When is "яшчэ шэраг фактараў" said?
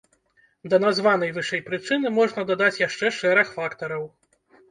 2.87-4.03